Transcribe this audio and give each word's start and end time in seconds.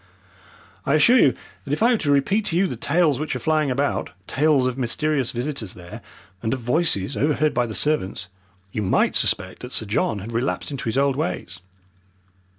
I 0.83 0.95
assure 0.95 1.19
you 1.19 1.35
that 1.63 1.73
if 1.73 1.83
I 1.83 1.91
were 1.91 1.97
to 1.99 2.11
repeat 2.11 2.45
to 2.45 2.55
you 2.57 2.65
the 2.65 2.75
tales 2.75 3.19
which 3.19 3.35
are 3.35 3.39
flying 3.39 3.69
about, 3.69 4.09
tales 4.25 4.65
of 4.65 4.75
mysterious 4.75 5.31
visitors 5.31 5.75
there, 5.75 6.01
and 6.41 6.55
of 6.55 6.59
voices 6.59 7.15
overheard 7.15 7.53
by 7.53 7.67
the 7.67 7.75
servants, 7.75 8.25
you 8.71 8.81
might 8.81 9.13
suspect 9.15 9.59
that 9.61 9.71
Sir 9.71 9.85
John 9.85 10.17
had 10.17 10.31
relapsed 10.31 10.71
into 10.71 10.85
his 10.85 10.97
old 10.97 11.15
ways." 11.17 11.59